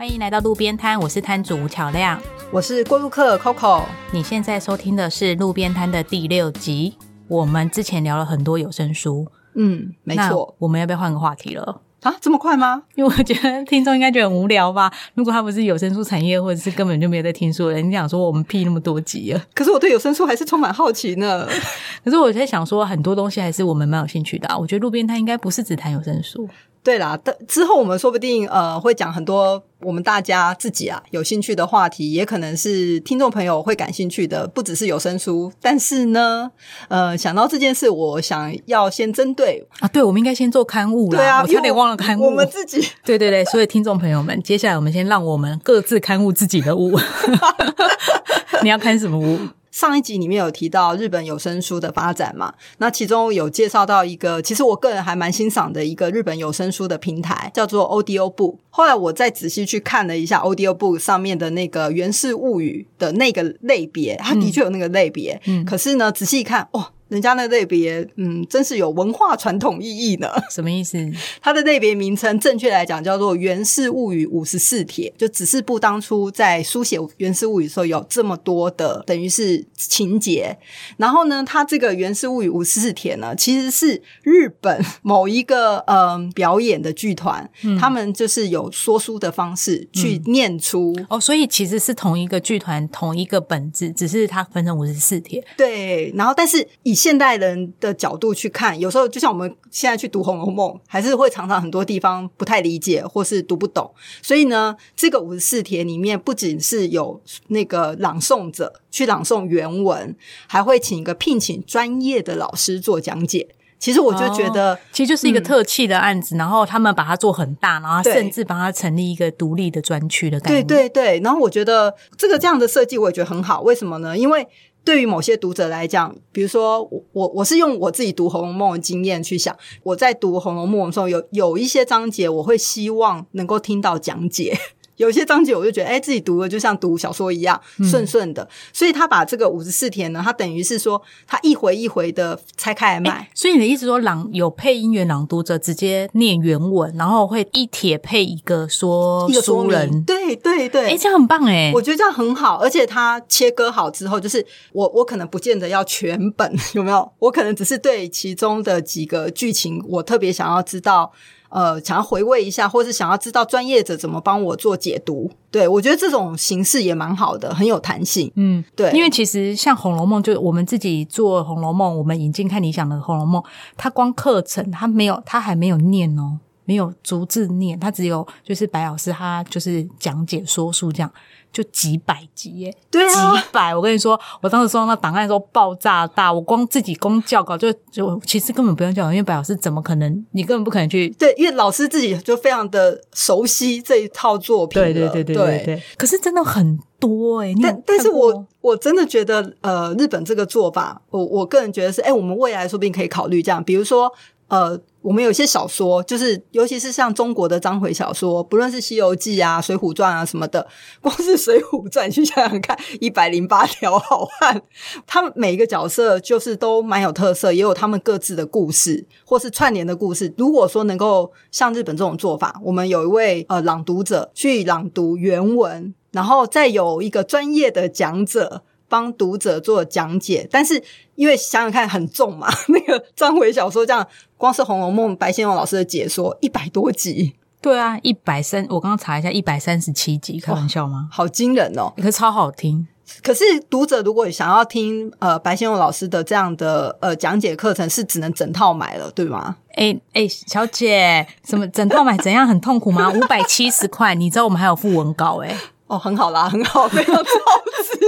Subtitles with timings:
[0.00, 2.18] 欢迎来到路边摊，我是摊主吴巧亮。
[2.50, 3.82] 我是过路客 Coco。
[4.12, 6.96] 你现在收听的是路边摊的第六集。
[7.28, 9.26] 我们之前聊了很多有声书，
[9.56, 11.82] 嗯，没那错我们要不要换个话题了？
[12.00, 12.84] 啊，这么快吗？
[12.94, 14.90] 因为我觉得听众应该觉得很无聊吧。
[15.12, 19.44] 如果他不是有声书产业，或者是根本就没有在听书的人，你想说我们屁那么多集啊。
[19.54, 21.46] 可是我对有声书还是充满好奇呢。
[22.02, 24.56] 可是我在想说，很多东西还是我们蛮有兴趣的、啊。
[24.56, 26.48] 我觉得路边摊应该不是只谈有声书，
[26.82, 35.52] 对啦，但之后我们说不定呃会讲很多我们大家自己啊有兴趣的话题，也可能是听众朋友会感兴趣的，不只是有声书。
[35.60, 36.50] 但是呢，
[36.88, 39.88] 呃，想到这件事，我想要先针对啊。
[39.88, 41.18] 对，我们应该先做刊物啦。
[41.18, 42.24] 对啊，我差点忘了刊物。
[42.24, 46.98] 我们自己， 对对对，所以听众朋友们，接下来我们先让我们各自刊物自己的物。
[48.62, 49.38] 你要看什么物？
[49.80, 52.52] 上一集里面有提到日本有声书的发展嘛？
[52.76, 58.58] 那其中有介绍到一个，其实我个人还蛮欣赏的一个日本有声书的平台，叫做 Audio Book。
[58.68, 65.40] 后来我再仔细去看了一下 Audio Book 上面的那个《源氏物语》的那个类别，它的确有那个类别。
[65.46, 66.88] 嗯，可是呢，仔细一看，哦。
[67.10, 70.28] 人家那类别，嗯，真是有文化传统意义呢。
[70.50, 70.96] 什么意思？
[71.42, 80.56] 它的类别名称，正确来讲叫做《源氏物语五十四帖》，就只是不当初在书写《源氏物语》的时候有这么多的，等于是情节。
[80.96, 95.44] 然后呢，它这个《源氏物语五十四帖》呢，其实是日本某一个嗯表演的剧团，嗯、他们就是有说书的方式去念出、嗯、哦，所以其实是同一个剧团同一个本质，只是它分成五十四帖。
[95.56, 103.90] 对，然后但是以现代人的角度去看，有时候就像我们现在去读《红楼梦》，还是会常常很多地方不太理解，或是读不懂。
[104.20, 110.14] 所以呢，这个五十四帖里面不仅是有那个朗诵者去朗诵原文，
[110.46, 113.48] 还会请一个聘请专业的老师做讲解。
[113.78, 120.66] 其实我就觉得，哦、其实就是一个特气的案子，嗯、然后他们把它做很大，然后甚至把它成立一个独立的专区的概念。
[120.66, 123.62] 对对对，然后我觉得这个这样的设计，我也觉得很好。
[123.62, 124.18] 为什么呢？
[124.18, 124.46] 因为
[124.84, 134.58] 对于某些读者来讲，比如说我我我是用我自己读《红楼梦》的经验去想，我在读《红楼梦》的时候，有有一些章节我会希望能够听到讲解。
[135.00, 137.58] 有些章节我就觉得，哎、欸，自己读了就像读小说一样
[137.90, 143.28] 顺顺的，嗯、所以他把这个五十四天呢，他等于是说他一回一回的拆开来卖、欸。
[143.34, 157.10] 所以你的意思说，朗有配音员朗读者直接念原文，然后会一帖配一个说一个说人，对对对，哎、欸，这样很棒哎、欸，我觉得这样很好，而且他切割好之后，就是我我可能不见得要全本， 有没有？
[157.20, 161.10] 我可能只是对其中的几个剧情，我特别想要知道。
[161.50, 168.30] 呃，想要回味一下，或是想要知道专业者怎么帮我做解读，对我觉得这种形式也蛮好的，很有弹性。
[168.36, 173.42] 嗯，对，因为其实像《红楼梦》，就我们自己做《红楼梦》，我们引进看理想的《红楼梦》，
[173.76, 176.38] 它光课程它没有，它还没有念哦，
[176.70, 181.10] 没有逐字念，他只有就是白老师他就是讲解说书这样。
[181.52, 183.74] 就几百集耶，对啊，几百！
[183.74, 190.24] 我跟你说，我当时收到那档案的时候爆炸大，我光自己光校稿就就其实根本不用教稿，因为白老师怎么可能？
[190.30, 195.82] 你根本不可能去对，因为老师自己就非常的熟悉这一套作品对对对对对对。
[195.98, 204.12] 可是真的很多哎，但但是我我真的觉得呃，日本这个做法，我我个人觉得是，哎，我们未来说不定可以考虑这样，比如说。
[204.50, 210.66] 呃，我们有些小说，就是尤其是像中国的章回小说，不论是《西游记》啊、《水浒传》啊什么的，
[211.00, 214.60] 光是《水浒传》，去想想看，一百零八条好汉，
[215.06, 220.34] 他们每一个角色就是都蛮有特色，也有他们各自的故事，或是串联的故事。
[220.36, 228.64] 如果说能够像日本这种做法，我们有一位呃朗读者去朗读原文，然后再有一个专业的讲者。
[228.90, 230.82] 帮读者做讲解，但是
[231.14, 234.06] 因为想想看很重嘛， 那个章回小说这样，
[234.36, 241.08] 光是《红楼梦》白先勇老师的解说一百多集，对啊，一百三，我刚刚查一下，一百三十七集，开玩笑吗？
[241.12, 241.92] 好惊人哦！
[241.96, 242.88] 可是超好听。
[243.24, 249.56] 可是读者如果想要听呃白先勇老师的这样的呃讲解课程，是只能整套买了，对吗？
[249.74, 253.10] 哎、欸、哎、欸，小姐，什么整套买怎样很痛苦吗？
[253.10, 255.56] 五百七十块，你知道我们还有附文稿哎、欸。
[255.88, 257.98] 哦，很好啦，很好，非常超值。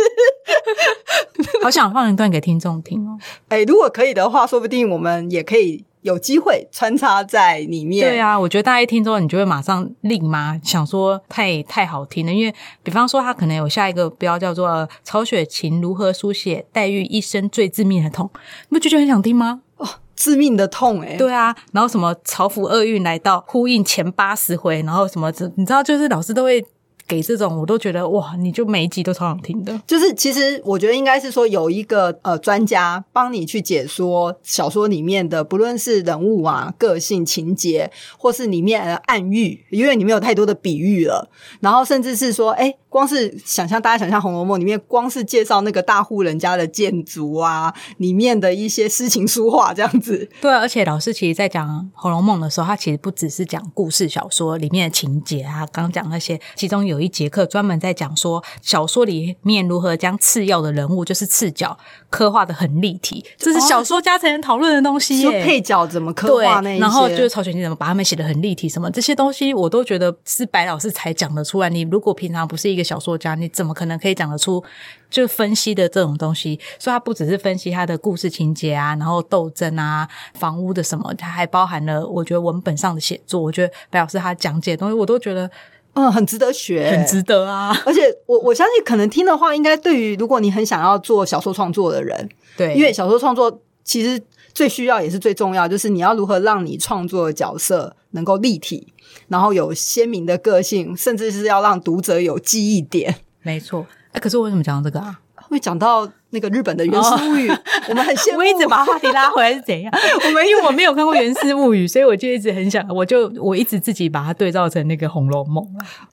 [1.62, 3.18] 好想放一段给听众听哦。
[3.48, 8.08] 哎、欸，如果可以的话，说不定我们也可以有机会穿插在里面。
[8.08, 14.68] 对啊，我觉得大家一听之后，你就会马上立马想说太太好听了，因为比方说他可能有下一个标叫做
[15.04, 18.30] 《曹雪芹如何书写黛玉一生最致命的痛》，
[18.68, 19.60] 你不觉得很想听吗？
[19.76, 21.16] 哦，致命的痛哎、欸！
[21.16, 26.64] 对啊，然后什么曹府厄运来到，呼应前八十回，然后什么，你知道，就是老师都会。
[27.06, 29.80] 给这种，我都觉得哇，你就每一集都超想听的。
[29.86, 41.30] 就是其实我觉得应该是说有一个呃专家帮你去解说小说里面的，不论是人物啊、个性、情节，或是里面的暗喻，因为里面有太多的比喻了。
[41.60, 50.28] 然后甚至是说，哎，光是想象大家想象《红楼梦》里面，光是介绍那个大户人家的建筑啊，里面的一些诗情书画这样子。
[50.40, 61.76] 对啊，而且老师其实在讲《红楼梦》的时候，他其实不只是讲故事小说里面的情节啊，刚刚讲那些，其中有一节课专门在讲说小说里面如何将次要的人物，就是次角
[62.10, 71.68] 刻画的很立体，这是小说家才能讨论的东西配角怎么刻画那，些，然后就是曹雪芹怎么把他们写的很立体，什么这些东西，我都觉得是白老师才讲得出来。
[71.68, 74.62] 你如果平常不是一个小说家，你怎么可能可以讲得出
[75.10, 76.58] 就分析的这种东西？
[76.78, 83.40] 所以他不只是分析他的故事情节啊，然后斗争啊、房屋的什么，他还包含了我觉得文本上的写作。
[83.40, 85.50] 我觉得白老师他讲解的东西，我都觉得
[85.94, 87.76] 嗯，很值得学，很值得啊。
[87.84, 94.22] 而且我我相信，可能听的话，应该对于如果你很想要做小说创作的人，对，因为小说创作其实
[94.54, 98.88] 最需要也是最重要，就是你要如何让你创作的角色能够立体，
[99.28, 103.16] 然后有鲜明的个性，甚至是要让读者有记忆点。
[103.42, 103.86] 没错。
[104.12, 105.20] 哎，可是我为什么讲到这个啊？
[105.34, 107.48] 会讲到那个日本的《源氏物语》
[107.88, 108.38] 我们很羡慕。
[108.38, 109.92] 我一直把话题拉回来是怎样？
[110.26, 115.64] 我们因为我没有看过《源氏物语》，所以我就一直很想，我就我一直自己把它对照成那个《红楼梦》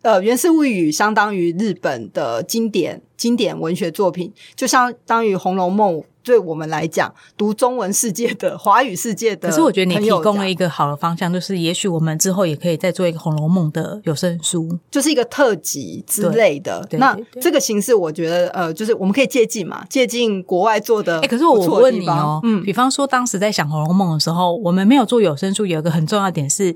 [0.01, 5.95] 呃，《源氏物语》相当于日本的经典经典文学作品，就相当于《红楼梦》。
[6.21, 16.85] 对我们来讲，读中文世界的华语世界的， 可是我觉得你提供了一个好的方向，就是也许我们之后也可以再做一个《红楼梦》的有声书，就是一个特辑之类的。
[16.87, 21.21] 对对那这个形式，我觉得呃，就是我们可以借鉴嘛，借鉴国外做的。
[21.21, 26.75] 哎、可是我问你哦，嗯，比方说当时在想《红楼梦》的时候，我们没有做有声书，有一个很重要的点是，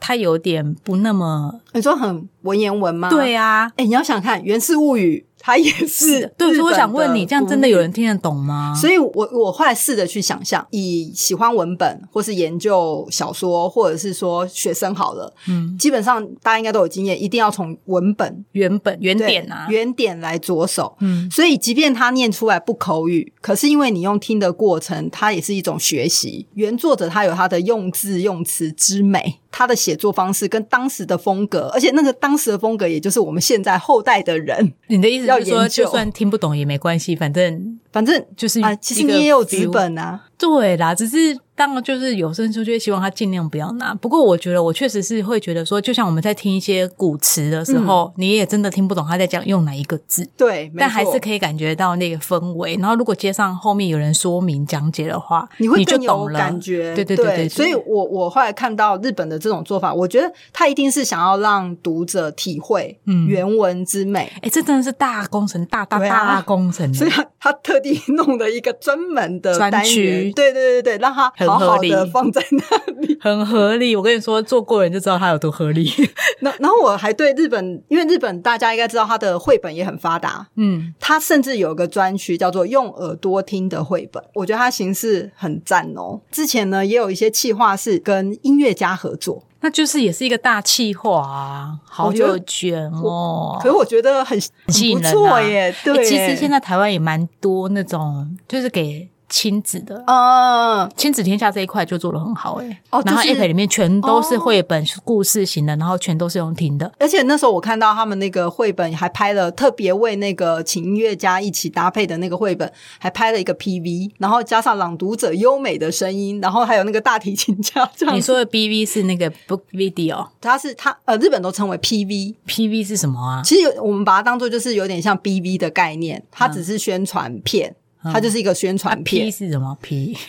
[0.00, 3.08] 它有点不那么你说很文言文吗？
[3.08, 3.70] 对啊。
[3.76, 8.74] 哎，你要想看《源氏物语》，它也是对，所以我想问你，这样真的有人听得懂吗？
[8.74, 20.96] 所以我我后来试着去想象，以喜欢文本或是研究小说，或者是说学生好了，嗯，基本上大家应该都有经验，一定要从文本原本原点啊，原点来着手。
[21.00, 26.46] 嗯，所以，即便他念出来不口语，可是因为你用听的过程，它也是一种学习。
[26.54, 35.84] 原作者他有他的用字用词之美，他的写作方式跟当时的风格，而且那个当时的风格，也就是我们现在后代的人，你的意思要是说，研究。
[35.84, 43.94] 就算听不懂也没关系，反正反正就是啊，其实你也有资本啊，对啦，只是当然就是有声书，就会希望他尽量不要拿。
[43.94, 52.74] 不过我觉得我确实是会觉得说，就像我们在听一些古词的时候，你也真的听不懂他在讲用哪一个字，对，但还是可以感觉到那个氛围。
[52.80, 56.38] 然后如果接上后面有人说明讲解的话，你会就更有懂了。
[56.40, 63.28] 感觉，对对对对对，所以我我后来看到日本的这种做法，我觉得他一定是想要让读者体会嗯。
[63.28, 66.92] 原文之美，哎，这真的是大工程，大大大工程。
[66.92, 66.94] 欸。
[66.98, 67.10] 所以
[67.44, 73.16] 他他特地弄了一个专门的专单区元，对对对对，让他很好好的放在那里。
[73.20, 75.92] 很合理，我跟你说，做过人就知道他有多合理。
[76.40, 86.22] 那然后我还对日本，因为日本大家应该知道，它的绘本也很发达，嗯，它甚至有个专区叫做用耳朵听的绘本，我觉得它形式很赞哦。
[86.30, 93.58] 之前呢，也有一些企划是跟音乐家合作，那就是也是一个大气化啊，好有卷哦。
[93.62, 95.74] 可是我觉得很很不错耶。
[95.82, 100.00] 对，欸其实现在台湾也蛮多那种，就是给亲子的。
[100.06, 112.70] 嗯，亲子天下这一块就做的很好哎、哦然后就是 App 里面全都是绘本故事型的，然后全都是用听的，而且那时候我看到他们那个绘本还拍了特别为那个请音乐家一起搭配的那个绘本，
[113.00, 118.14] 还拍了一个 PV，然后加上朗读者优美的声音，然后还有那个大提琴家这样子。
[118.14, 123.42] 你说的 BV 是那个 Book Video，PV 它是它呃，日本都称为 PV，是什么啊？
[123.44, 127.74] 其实有我们把它当做就是有点像 BV 的概念，它只是宣传片，
[128.12, 129.24] 它就是一个宣传片。
[129.26, 130.16] P 是什么 P？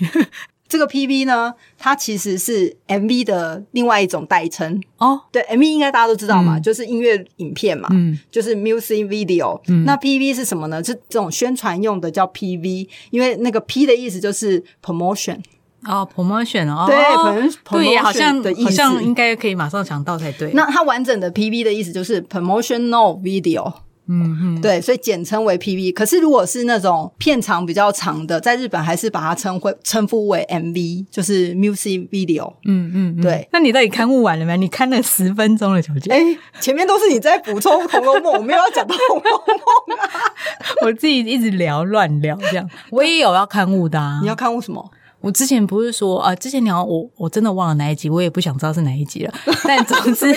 [0.67, 4.81] 这个 PV 呢，它其实是 MV 的另外一种代称。
[4.97, 9.61] 哦，对，MV 应该大家都知道嘛，嗯就是音乐影片嘛，嗯就是 music video。
[9.85, 10.83] 那 PV 是什么呢？
[10.83, 15.37] 是这种宣传用的叫 PV，因为那个 P 的意思就是 promotion。
[15.83, 20.51] 哦，promotion 哦，对，promotion 对，好像的意思好像应该可以马上想到才对。
[20.53, 23.71] 那它完整的 PV 的意思就是 promotional video。
[24.07, 25.93] 嗯嗯，对，所以简称为 PV。
[25.93, 32.53] 可是如果是那种片长比较长的，在日本还是把它称会称呼为 MV，就是 music video。
[32.65, 33.47] 嗯嗯，嗯对。
[33.51, 34.55] 那你到底刊物完了没？
[34.57, 36.11] 你看了十分钟了，小姐。
[36.11, 36.19] 哎，
[36.59, 39.43] 前面都是你在补充《红楼梦》，我没有要讲到《红楼
[39.87, 40.09] 梦》啊。
[40.85, 42.69] 我自己一直聊乱聊这样。
[42.91, 44.91] 我也有要刊物的啊你，要看物什么？
[45.25, 49.33] 我之前不是说啊，之前你好我我真的忘了哪一集，我也不想知道是哪一集了。
[49.65, 50.31] 但总之，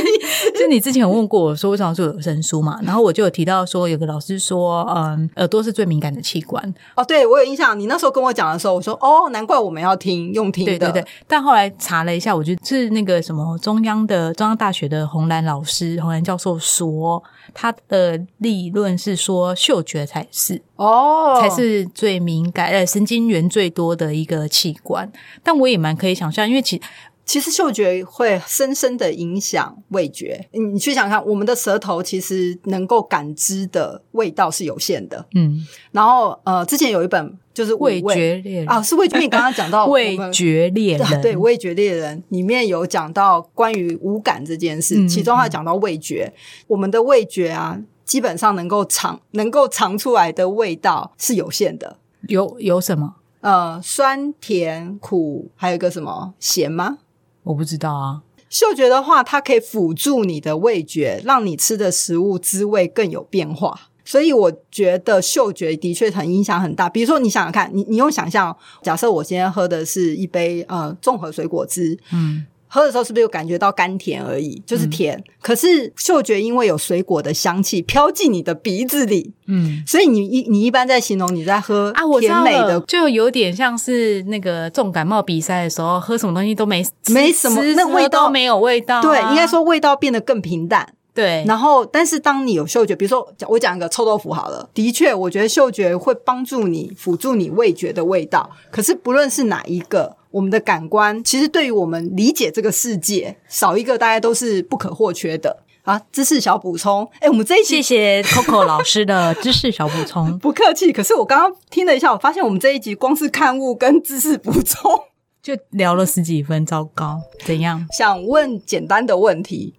[0.59, 6.75] 就你之前有问过我说为什么做有声书嘛，然后我就有提到说，有个老师说，嗯，耳朵是最敏感的器官。
[6.97, 10.79] 哦，对我有印象，你那时候跟我讲的时候，我说哦，难怪我们要听用听的。
[10.79, 17.23] 对对对，但后来查了一下，我觉得是那个什么中央的中央大学的洪兰老师、洪兰教授说，
[17.55, 25.11] 他的理论是说嗅觉才是哦，才是最敏感呃神经元最多的一个器官。
[25.43, 26.81] 但我也蛮可以想象，因为其
[27.25, 30.49] 其实嗅觉会深深的影响味觉。
[30.53, 35.27] 你你去想想看，我们的舌头其实能够感知的味道是有限的。
[35.35, 39.19] 嗯，然后呃，之前有一本就是五味觉猎人啊，是味觉。
[39.19, 46.33] 你刚刚讲到 味觉猎人，对味觉猎人里面有讲到关于五感这件事，嗯其中还讲到味觉。
[46.69, 51.97] 我们的味觉啊，基本上能够尝能够尝出来的味道是有限的。
[52.29, 56.99] 有有什么呃，酸、甜、苦，还有一个什么咸吗？
[57.43, 58.23] 我不知道啊。
[58.49, 63.88] 嗅觉的话，它可以辅助你的味觉，让你吃的食物滋味更有变化。
[64.09, 66.89] 所以我觉得嗅觉的确很影响很大。
[66.89, 75.23] 比如说，你想想看，你你用想象，假设我今天喝的是一杯呃综合水果汁，嗯，喝的时候是不是有感觉到甘甜而已，就是甜？
[75.43, 90.95] 可是嗅觉因为有水果的香气飘进你的鼻子里，嗯所以你一你一般在形容你在喝啊，我甜美的，了就有点像是那个重感冒比赛的时候，喝什么东西都没没什么那味道都没有味道啊、对，应该说味道变得更平淡。
[91.19, 91.45] 对。
[91.49, 98.49] 然后，但是当你有嗅觉，比如说讲我讲一个臭豆腐好了，的确，我觉得嗅觉会帮助你辅助你味觉的味道。
[98.71, 106.01] 可是不论是哪一个，我们的感官其实对于我们理解这个世界，少一个大家都是不可或缺的啊。
[106.13, 110.93] 知识小补充， 哎，我们这一集谢谢 Coco 老师的知识小补充，不客气。
[110.93, 114.93] 可是我刚刚听了一下，我发现我们这一集光是刊物跟知识补充，
[115.43, 117.87] 就聊了十几分，糟糕，怎样？
[117.91, 119.75] 想问简单的问题。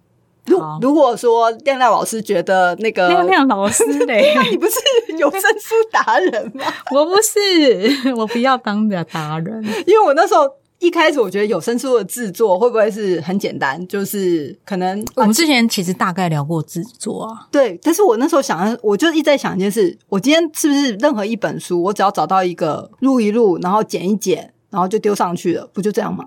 [0.50, 4.72] 如如果说亮亮老师觉得那个亮亮老师嘞， 你不是
[5.18, 6.64] 有声书达人吗？
[6.92, 9.62] 我不是，我不要当的达人。
[9.86, 26.24] 因为我那时候一开始我觉得有声书的制作会不会是很简单，就是可能我们之前其实大概聊过制作啊，对，但是我那时候想，我就一直在想一件事：我今天是不是任何一本书，我只要找到一个录一录，然后剪一剪，然后就丢上去了，不就这样吗？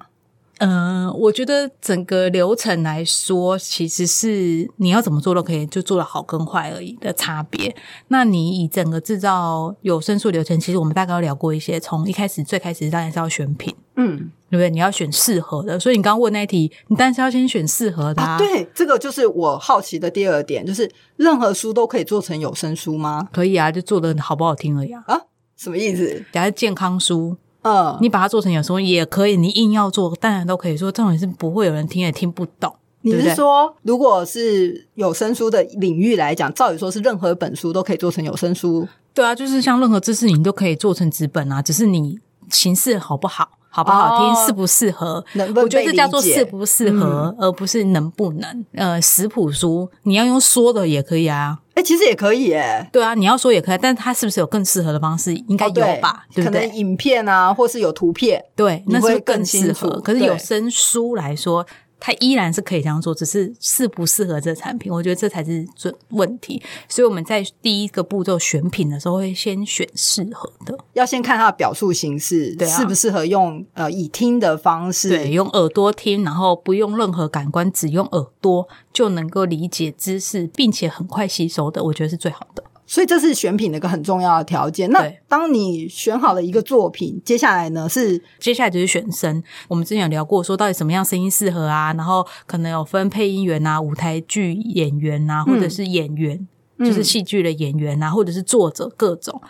[0.66, 7.76] 嗯、我觉得整个流程来说，其实是你要怎么做都可以，就做的好跟坏而已的差别。
[8.08, 14.70] 那你以整个制造有声书流程，其实我们大概有聊过一些，从一开始最开始当然是要选品，嗯对不对？
[14.70, 23.28] 你要选适合的，所以你刚刚问那一题，你当然是要先选适合的啊，对，这个就是我好奇的第二点，就是任何书都可以做成有声书吗？
[23.32, 25.04] 可以啊，就做的好不好听而已啊。
[25.08, 25.20] 啊，
[25.58, 26.24] 什么意思？
[26.32, 32.74] 假如健康书，嗯，你把它做成有声书也可以，你硬要做，当然都可以说，重点是不会有人听也听不懂。
[33.02, 38.88] 你是说，如果是有声书的领域来讲，照理说是任何本书都可以做成有声书？
[39.14, 42.18] 对啊，就是像任何知识你都可以做成纸本啊，只是你
[42.50, 45.26] 形式好不好，好不好听，哦适不适合。
[45.34, 48.66] 能不能我觉得这叫做适不适合，而不是能不能。
[48.76, 52.88] 呃，食谱书你要用说的也可以啊，哎、其实也可以诶。
[52.94, 55.34] 对啊，你要说也可以，但是它是不是有更适合的方式？
[55.48, 56.62] 应该有吧，对不对？
[56.62, 59.90] 可能影片啊，或是有图片，对，那是更适合。
[60.02, 61.66] 可是有对声书来说，
[62.06, 66.62] 它依然是可以这样做，只是适不适合这个产品，我觉得这才是准问题。
[66.90, 75.08] 所以我们在第一个步骤选品的时候，会先选适合的，要先看它的表述形式，对啊适不适合用呃以听的方式。
[75.08, 82.62] 对，用耳朵听，然后不用任何感官，只用耳朵就能够理解知识，并且很快吸收的，我觉得是最好的。
[82.94, 84.88] 所以这是选品的一个很重要的条件。
[84.92, 85.18] 那对。
[85.28, 96.48] 当你选好了一个作品，接下来呢是接下来就是选声，我们之前有聊过，说到底什么样声音适合啊，然后可能有分配音员啊、舞台剧演员啊，或者是演员，
[96.78, 99.42] 就是戏剧的演员啊，或者是作者各种。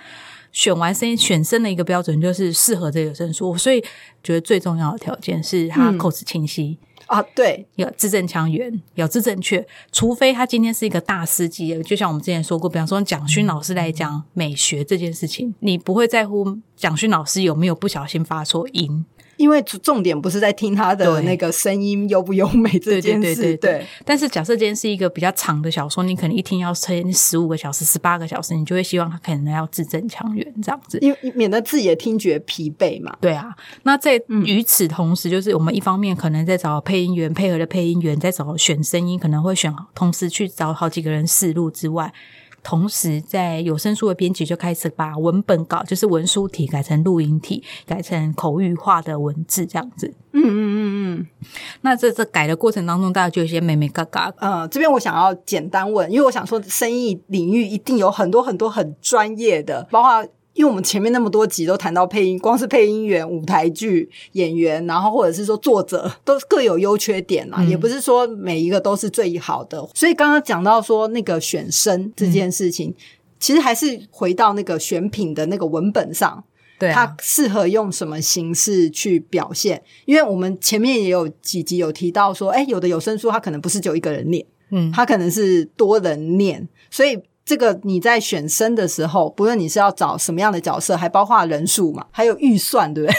[0.54, 3.82] 选完声音选声的一个标准就是适合这个声说，所以
[4.24, 9.66] 觉得最重要的条件是它口齿清晰，啊，对，有字正腔圆，有字正确。
[9.92, 19.06] 除非他今天是一个大师级，就像我们之前说过，比方说蒋勋老师来讲美学这件事情，你不会在乎蒋勋老师有没有不小心发错音。
[19.38, 23.58] 因为重点不是在听他的那个声音优不优美这件事，对对。
[23.58, 23.86] 对。
[24.06, 31.00] 但是假设今天是一个比较长的小说，你可能一天要撑十五个小时、十八个小时，你就会希望他可能要字正腔圆这样子。
[31.02, 33.18] 因为免得自己的听觉疲惫嘛。
[33.20, 34.44] 对啊，那在嗯。
[34.54, 42.14] 与此同时，就是我们一方面可能在找配音员配合的配音员，在找选声音，可能会选同时去找好几个人试录之外，
[42.64, 50.14] 同时在有声书的编辑就开始把文本稿，就是文书体改成录音体，改成口语化的文字这样子。
[50.32, 51.28] 嗯嗯嗯嗯。
[51.82, 54.34] 那这这改的过程当中，大家就有些美美嘎嘎。
[54.38, 60.26] 呃，这边我想要简单问，因为我想说，生意领域一定有很多很多很专业的，包括。
[60.54, 69.90] 因为我们前面那么多集都谈到配音，光是配音员、舞台剧演员，然后或者是说作者，都各有优缺点嘛，也不是说每一个都是最好的。
[69.96, 72.94] 所以刚刚讲到说那个选声这件事情，
[73.40, 76.44] 其实还是回到那个选品的那个文本上，
[76.78, 79.82] 对它适合用什么形式去表现？
[80.06, 87.20] 因为我们前面也有几集有提到说，哎，有的有声书它可能不是就一个人念，嗯，它可能是多人念，所以。
[87.46, 93.18] 这个你在选生的时候，不论你是要找什么样的角色，还包括人数嘛，还有预算，对不对？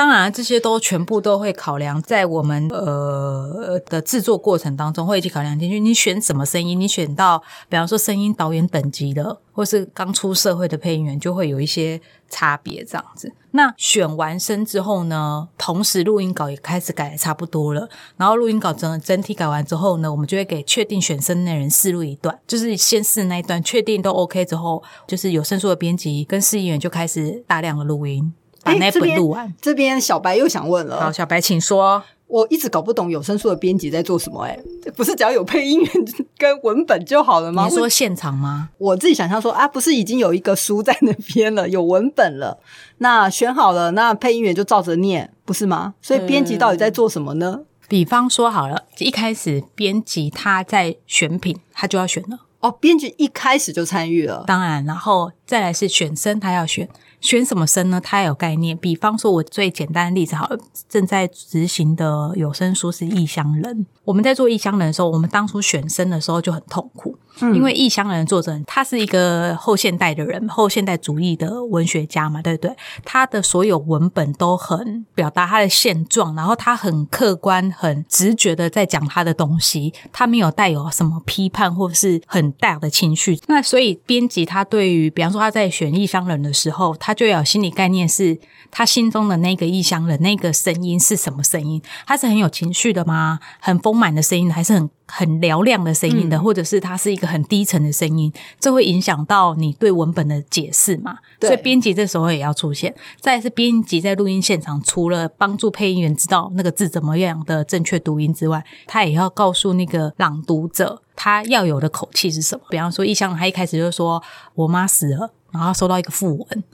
[0.00, 5.78] 当然，这些都全部都会考量在我们呃的制作过程当中，会一起考量进去。
[5.78, 6.80] 你选什么声音？
[6.80, 7.38] 你选到，
[7.68, 13.30] 比方说声音导演等级的，或是刚出社会的配音员，就会有一些差别这样子。
[13.50, 17.86] 那选完声之后呢，同时录音稿也开始改的差不多了。
[18.16, 28.32] 然后录音稿整整体改完之后呢，我们就会给确定选声的人试录一段，就是先试那一段，确定都 OK 之后，就是有声书的编辑跟试音员就开始大量的录音。
[28.72, 29.52] 把那本录完。
[29.60, 32.02] 这边小白又想问了，好，小白请说。
[32.26, 34.56] 我一直搞不懂有声书的编辑在做什么，哎，
[34.94, 35.92] 不是只要有配音员
[36.38, 37.66] 跟文本就好了吗？
[37.68, 38.68] 你说现场吗？
[38.78, 42.60] 我自己想象说啊，不是已经有一个书在那边了，有文本了，
[42.98, 45.94] 那选好了，那配音员就照着念，不是吗？
[46.00, 47.62] 所以编辑到底在做什么呢？
[47.88, 52.38] 比方说好了，一开始编辑他在选品，他就要选了。
[52.60, 56.88] 哦，编辑一开始就参与了，当然，然后再来是选声，他要选。
[57.20, 58.00] 选什么生呢？
[58.00, 58.76] 它有概念。
[58.76, 60.48] 比方说，我最简单的例子，好，
[60.88, 63.86] 正在执行的有声书是异乡人。
[64.04, 67.16] 我们在做异乡人的时候，我们当初选生的时候就很痛苦。
[67.54, 72.76] 因为异乡人作者他是一个后现代的人，后现代主义的文学家嘛，对不对？
[73.04, 83.38] 他的所有文本都很表达他的现状，然后他很客观、很直觉的在讲他的东西，他没有带有什么批判或是很大的情绪。
[83.46, 88.38] 那所以编辑他对于，比方说他在选异乡人的时候，他就有心理概念，是
[88.70, 91.80] 他心中的那个异乡人那个声音是什么声音？
[92.06, 93.40] 他是很有情绪的吗？
[93.60, 94.90] 很丰满的声音，还是很？
[95.12, 101.18] 很嘹亮的声音的，或者是他是一个很低沉的声音，这会影响到你对文本的解释嘛？
[101.40, 102.94] 所以编辑这时候也要出现。
[103.20, 112.64] 再是编辑在录音现场，除了帮助配音员知道那个字怎么样的正确读音之外，他也要告诉那个朗读者他要有的口气是什么。
[112.68, 114.22] 比方说，意向他一开始就说
[114.54, 116.64] ：“我妈死了。”然后收到一个副文，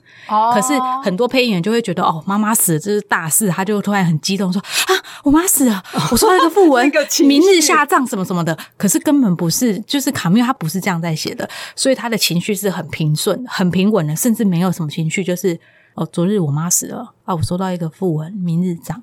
[0.53, 6.91] 可是很多配音员就会觉得哦，妈妈死了这是大事，他就突然很激动说啊，我妈死了， 我收到一个副文，
[7.25, 8.57] 明日下葬什么什么的。
[8.77, 15.59] 可是根本不是，就是卡缪他不是这样在写的，所以他的情绪是很平顺、很平稳的，甚至没有什么情绪，就是
[15.95, 19.01] 哦，昨日我妈死了啊，我收到一个副文，明日葬。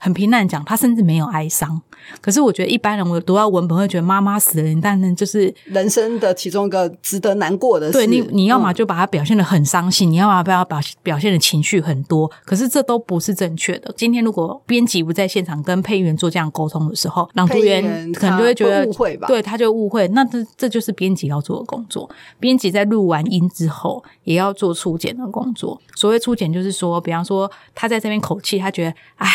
[0.00, 1.80] 很平淡讲，他甚至没有哀伤。
[2.22, 7.92] 可是我觉得一般人，我读到文本会觉得妈妈死了，但是就是人生的其中一个值得难过的事。
[7.92, 12.28] 对你，你要么就把它表现的很伤心，你要么不要表表现的情绪很多。
[12.46, 13.92] 可是这都不是正确的。
[13.94, 19.26] 今天如果编辑不在现场跟配音员做这样沟通的时候，朗读员可能就会觉得误会吧？
[19.28, 20.08] 对，他就误会。
[20.08, 22.08] 那这这就是编辑要做的工作。
[22.40, 25.78] 编辑在录完音之后，也要做初检的工作。
[25.94, 29.28] 所谓初检，就是说，比方说他在这边口气，他觉得，唉。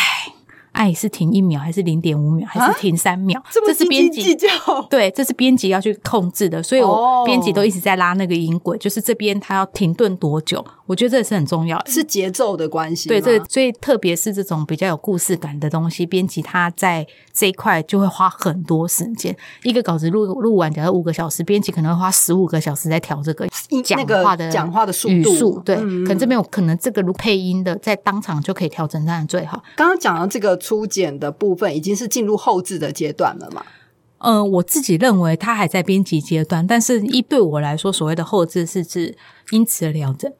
[0.76, 3.42] 爱是停一秒，还是零点五秒，还是停三秒？
[3.50, 4.36] 这是编辑
[4.90, 10.62] 对，这是编辑要去控制的，所以我编辑都一直在拉那个音轨，就是这边他要停顿多久？
[10.84, 13.08] 我觉得这也是很重要，是节奏的关系。
[13.08, 19.34] 对，这所以特别是这种比较有故事感的东西，编辑他在这一块就会花很多时间。
[19.62, 23.48] 一个稿子录录完，假如五个小时，编辑可能会花十五个小时在调这个
[23.82, 25.58] 讲话的讲话的速度。
[25.64, 29.62] 对，可能这边我可能这个录配音的，在当场就可以调整，当然最好。
[29.74, 30.54] 刚刚讲到这个。
[30.66, 33.64] 初剪的部分已经是进入后置的阶段了嘛？
[34.18, 39.16] 嗯，我自己认为它还在编辑阶段，但是一对我来说，所谓的后置是指
[39.52, 40.32] 音质的调整，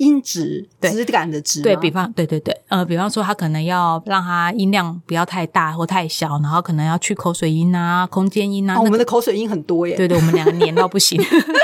[0.00, 1.62] 音质质感的质。
[1.62, 8.80] 对比方，对对对，呃，比方说，他可能要让它音量不要太大或太小，然后可能要去口水音啊、空间音啊。
[8.80, 11.20] 我们的口水音很多耶，对对，我们两个黏到不行，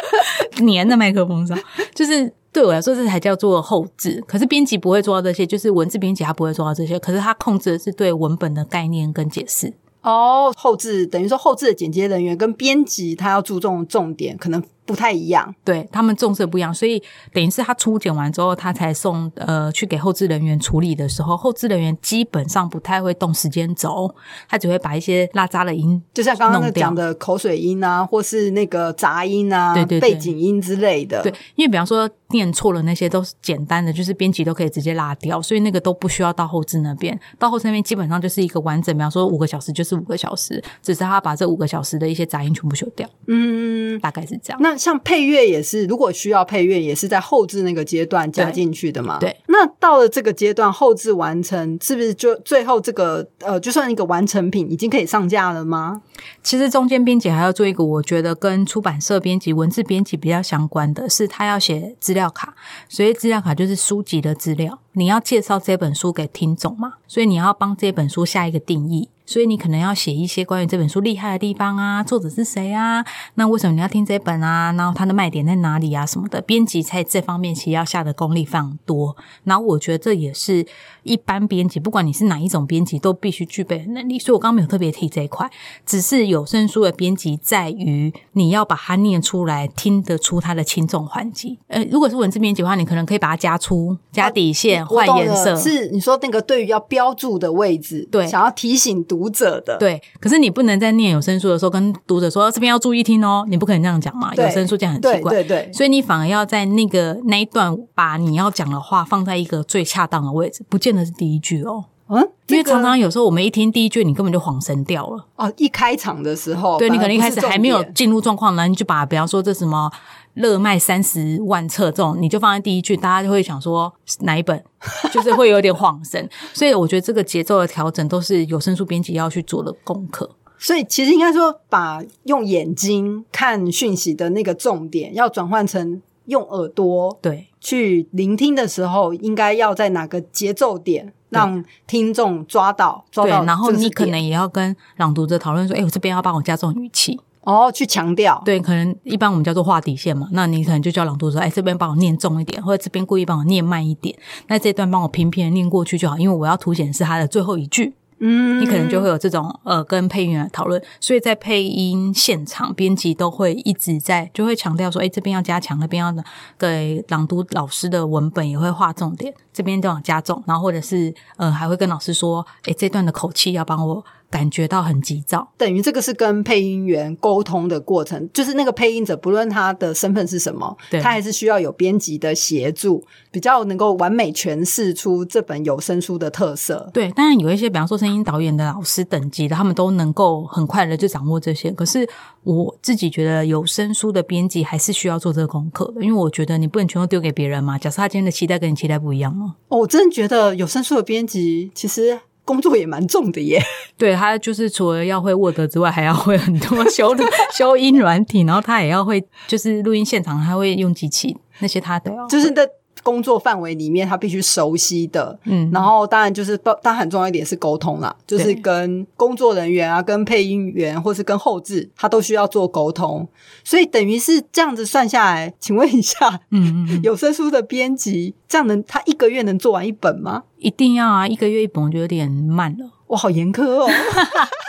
[0.63, 1.59] 黏在麦克风上，
[1.95, 2.33] 就是。
[2.53, 4.19] 对我来说，这才叫做后置。
[4.27, 6.99] 可是编辑不会做到这些，就是文字编辑他不会做到这些。
[6.99, 9.75] 可是他控制的是对文本的概念跟解释。
[10.01, 15.55] 哦，后置等于说后置的剪接人员跟编辑，他要注重重点，可能不太一样。
[15.65, 24.15] 对他们重视的不一样，所以等于是他初检完之后，他才送呃去给后置人员处理的时候，后置人员基本上不太会动时间轴，
[24.49, 31.23] 他只会把一些拉杂的音，就像刚刚讲的口水音啊，或是那个杂音啊、对对对背景音之类的。
[31.23, 37.19] 对，因为比方说念错了那些都是简单的，就是编辑都可以直接拉掉，所以那个都不需要到后置那边。
[37.39, 44.59] 到后置那边基本上就是一个完整，比方说五个小时就是五个小时，只是他把这五个小时的一些杂音全部修掉，嗯，大概是这样。
[44.61, 49.19] 那像配乐也是，如果需要配乐，也是在后置那个阶段加进去的嘛？
[49.19, 49.37] 对。
[49.49, 56.03] 那到了这个阶段，后置完成，是不是就最后这个呃，就算一个完成品，已经可以上架了吗？
[56.43, 62.55] 其实中间编辑还要做一个，我觉得跟出版社编辑、文字编辑比较相关的是，他要写资料卡。
[62.89, 69.09] 所以资料卡就是书籍的资料，你要介绍这本书给听众嘛，所以你要帮这本书下一个定义。
[69.27, 73.05] 所以你可能要写一些关于这本书厉害的地方啊，作者是谁啊？
[73.35, 74.73] 那为什么你要听这本啊？
[74.79, 76.07] 然后它的卖点在哪里啊？
[76.07, 79.17] 什么的，编辑在这方面其实要下的功力非常多。
[79.45, 80.65] 然后我觉得这也是
[81.03, 84.19] 一般编辑，不管你是哪一种编辑，都必须具备的能力。
[84.19, 85.51] 所以我刚刚没有特别提这一块，
[85.85, 91.59] 只是有声书的编辑在于你要把它念出来，听得出它的轻重缓急。
[91.69, 104.35] 呃，如果是文字编辑的话，你可能可以把它加粗、加底线、换颜色，是你说那个对于要标注的位置，对想要提醒读者的，对，可是你不能在念有声书的时候跟读者说这边要注意听哦，你不可能这样讲嘛。
[104.35, 111.85] 有声书这样很奇怪，对对，所以你反而要在那个那一段把你要讲的话放在一个最恰当的位置，不见得是第一句哦。
[112.09, 115.27] 嗯，因为常常有时候我们一听第一句，你根本就恍神掉了。
[115.35, 119.91] 哦，一开场的时候，对你可能一开始还没有进入状况呢，你就把比方说这什么
[120.37, 124.63] 热卖三十万册这种，你就放在第一句，大家就会想说哪一本，
[125.11, 126.29] 就是会有点恍神。
[126.53, 130.31] 所以我觉得这个节奏的调整都是有声书编辑要去做的功课。
[130.59, 147.21] 所以其实应该说，把用眼睛看讯息的那个重点，要转换成用耳朵对去聆听的时候，应该要在哪个节奏点让听众抓到抓对，到，然后你可能也要跟朗读者讨论说，哎，我这边要帮我加重语气。
[147.47, 154.15] 哦去强调，对，可能一般我们叫做画底线嘛，那你可能就叫朗读者，哎，这边帮我念重一点，或者这边故意帮我念慢一点，
[154.49, 157.95] 那这段帮我平平的念过去就好，因为我要凸显是它的最后一句。
[158.19, 166.15] 嗯，你可能就会有这种呃跟配音员的讨论，所以在配音现场，编辑都会一直在就会强调说，哎，这边要加强，那边要
[166.59, 175.53] 给朗读老师的文本也会划重点，这边都要加重，然后或者是呃还会跟老师说，哎，这段的口气要帮我感觉到很急躁。
[175.57, 186.91] 等于这个是跟配音员沟通的过程，就是那个配音者不论他的身份是什么，他还是需要有编辑的协助，比较能够完美诠释出这本有声书的特色。
[186.93, 191.71] 对，当然有一些，比方说声音导演的老师等级的，他们都能够很快的就掌握这些。
[191.71, 192.09] 可是
[192.43, 197.79] 我自己觉得有声书的编辑还是需要做这个功课的，因为我觉得你不能全都丢给别人嘛。
[197.79, 203.61] 假设他今天的期待跟你期待不一样哦，哦，我真的觉得有声书的编辑其实工作也蛮重的耶。
[203.99, 207.15] 对他就是除了要会 Word 之外，还要会很多修
[207.53, 212.67] 修音软体，然后他也要会就是录音现场，他会用机器那些他都要，就是在
[213.03, 215.39] 工作范围里面，他必须熟悉的。
[215.45, 223.27] 嗯，然后当然就是，当然很重要一点是沟通啦，就是跟工作人员啊、跟配音员或是跟后置，他都需要做沟通。
[223.63, 230.45] 所以等于是这样子算下来，请问一下，嗯嗯嗯，有声书的编辑这样能他一个月能做完一本吗？
[230.59, 232.91] 一定要啊，一个月一本我觉得有点慢了。
[233.09, 233.89] 哇，好严苛哦！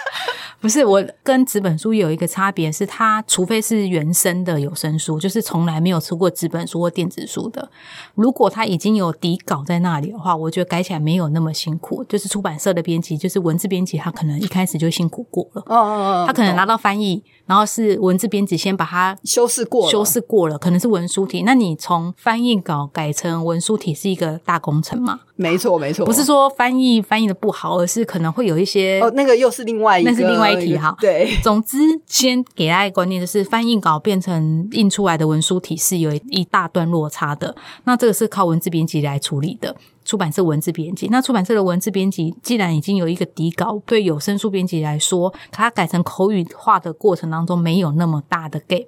[0.60, 7.70] 不是我跟纸本书有一个差别，是它除非是原生的有声书，就是从来没有出过纸本书或电子书的。
[8.16, 12.04] 如果它已经有底稿在那里的话，我觉得改起来没有那么辛苦。
[12.06, 15.62] 就是出版社的编辑，就是文字编辑，他可能一开始就辛苦过了。
[15.68, 21.44] 哦哦哦，他可能拿到翻译，然后是文字编辑先把它修饰过，修饰过了，可能是文书体。
[21.44, 25.20] 那你从翻译稿改成文书体是一个大工程嘛？
[25.36, 37.56] 没错没错，不是说翻译翻译的不好，而是可能会有一些哦，那个又是另外一个，那是另外一题哈对，总之，先给大家一观念，就是翻译稿变成印出来的文书体是有一大段落差的。
[37.84, 41.08] 那这个是靠文字编辑来处理的，出版社文字编辑。
[41.10, 48.88] 那出版社的文字编辑既然已经有一个底稿，对有声书编辑来说，它改成口语化的过程当中没有那么大的 gap，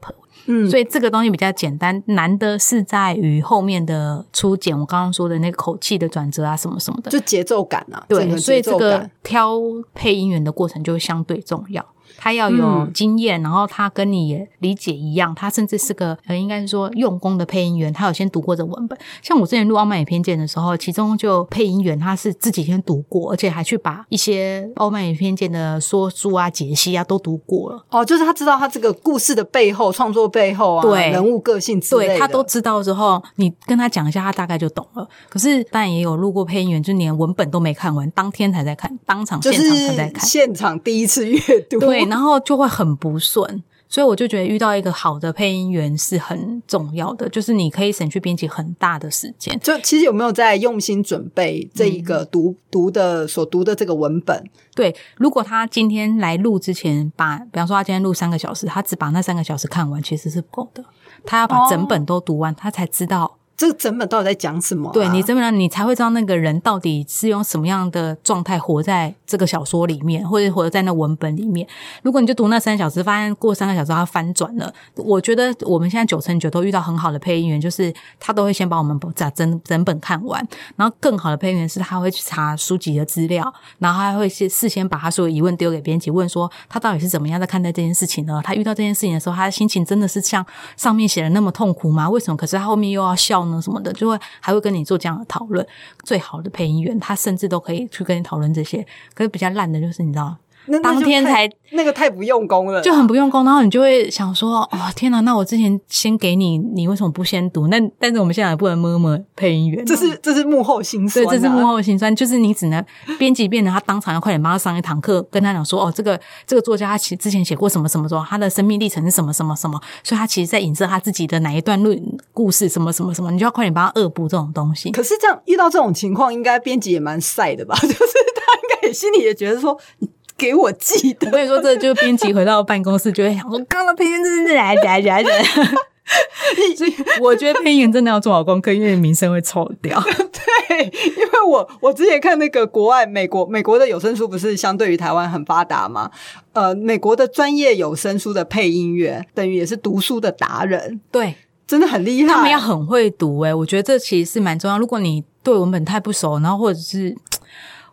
[0.52, 2.02] 嗯，所以这个东西比较简单。
[2.08, 7.12] 难的是在于后面的初剪，我刚刚说的那个口气的转折啊，什么什么的。
[7.12, 9.60] 就节奏感啊，对，所以这个挑
[9.94, 11.86] 配音员的过程就相对重要。
[12.22, 19.00] 他要有嗯经验，然后他跟你也理解一样，他甚至是个呃，应该是说用功的配音员，他有先读过这文本。
[19.24, 27.86] 像我之前录《傲慢与偏见》的时候，其中就配音员他是自己先读过，而且还去把一些《傲慢与偏见》的说书啊、解析啊都读过了。
[27.90, 35.08] 哦，就是他知道他这个故事的背后、创作背后啊，对人物个性之类的，对他都知道之后，你跟他讲一下，他大概就懂了。
[35.30, 40.26] 可是当然也有录过配音员，就连文本都没看完，当天才在看，当场就现场才在是看。
[40.26, 43.64] 现场第一次阅读，对，然后就会很不顺。
[43.92, 49.60] 所以我就觉得遇到一个好的配音员是很重要的，就是你可以省去编辑很大的时间。
[49.62, 54.44] 就其实有没有在用心准备这一个读、读的所读的这个文本？
[54.76, 60.86] 对，如果他今天来录之前把，比方说他今天录三个小时，他只把那三个小时看完，其实是不够的。
[61.26, 71.68] 他要把整本都读完，他才知道这个整本到底在讲什么、对你怎么样，你才会知道那个人到底是用什么样的状态活在这个小说里面，或者活在那文本里面。
[72.02, 80.42] 如果你就读那三小时，发现过三个小时他翻转了，我觉得我们现在九成九都遇到很好的配音员，就是他都会先把我们把整整本看完，
[80.78, 88.40] 然后更好的配音员是他会去查书籍的资料，然后他会事事先把他所有疑问丢给编辑，问说他到底是怎么样在看待这件事情呢？
[88.42, 90.46] 他遇到这件事情的时候，他的心情真的是像
[90.78, 92.10] 上面写的那么痛苦吗？
[92.10, 92.38] 为什么？
[92.38, 93.62] 可是他后面又要笑呢？
[93.62, 95.66] 什么的，就会还会跟你做这样的讨论。
[96.04, 98.86] 最好的配音员，他甚至都可以去跟你讨论这些。
[99.14, 100.36] 可是比较烂的就是你知道。
[100.70, 105.20] 那那当天才那个太不用功了，就很不用功，然后你就会想说：“哦，天哪！
[105.22, 107.68] 那我之前先给你，你为什么不先读？
[107.68, 112.84] 那但是我们现在也不能摸摸配音员，这是这是幕后心，酸、啊，这是幕后心酸，就是你只能
[113.18, 122.00] 编辑变得他当场要快点帮他上一堂课，跟他讲说：哦，这个这个作家他其之前写过什么什么什么，他的生命历程是什么什么什么，所以他其实在影射他自己的哪一段论
[122.34, 124.92] 故事什么什么什么，你就要快点帮他恶补这种东西。
[124.92, 127.76] 可是这样遇到这种情况，应该编辑也蛮晒的吧？
[127.82, 131.32] 就是他应该也心里也觉得说，你给我记的我。
[131.32, 135.44] 跟你说，这就编辑回到办公室就会想说，刚刚配音真是来来来来。
[136.76, 140.02] 所以我觉得配音员真的要做好功课，因为名声会臭掉。
[140.10, 146.10] 对，因为我我之前看那个国外美国美国的有声书不是相对于台湾很发达吗？
[146.54, 151.36] 呃，美国的专业有声书的配音员等于也是读书的达人，对，
[151.68, 152.34] 真的很厉害。
[152.34, 154.80] 他们要很会读、欸，我觉得这其实是蛮重要。
[154.80, 157.16] 如果你对文本太不熟，然后或者是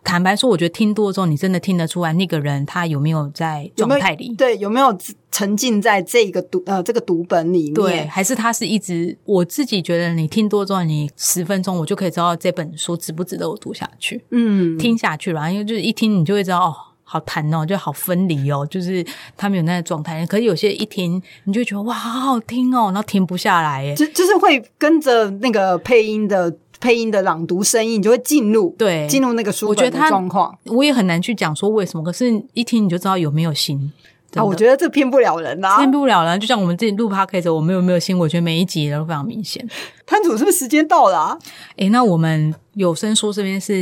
[0.07, 4.33] 坦白说，我觉得听多之后，你真的听得出来那个人他有没有在状态里。
[4.37, 4.97] 对有没有
[5.29, 7.73] 沉浸在这个读呃这个读本里面？
[7.73, 15.51] 对，还是他是一直我自己觉得，你听多之后，你十分钟我就可以知道这本书值不值得我读下去，嗯，听下去了。
[15.51, 20.25] 因为就是一听你就会知道哦，好弹哦，就好分离哦，就是他们有那个状态。
[20.25, 23.93] 可是有些一听你就会觉得哇，好好听哦，然后停不下来耶。
[23.93, 33.91] 就就是会跟着那个配音的配音的朗读声音，你就会进入对进入那个书本的我觉得他状况我也很难去讲说为什么，可是一听你就知道有没有心。
[34.35, 34.43] 啊。
[34.43, 35.89] 我觉得这骗不了人啊骗。
[35.89, 38.17] 不了人，就像我们自己录 podcast，我们有没有心？
[38.17, 39.67] 我觉得每一集都非常明显。
[40.05, 41.39] 摊主是不是时间到了、啊？
[41.77, 43.73] 诶，那我们有声书这边是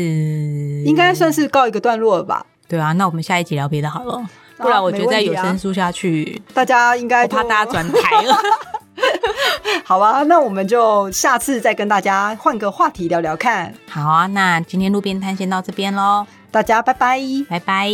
[0.86, 2.45] 应该算是告一个段落了吧？
[2.67, 4.23] 对啊，那我们下一集聊别的好了，
[4.58, 8.36] 不然我觉得再有声书下去，大家应该我怕大家转台了。
[9.84, 13.73] 好吧，那我们就下次再跟大家换个话题聊聊看。
[13.89, 17.19] 好啊，那今天路边摊先到这边喽，大家拜拜。
[17.49, 17.89] 拜拜。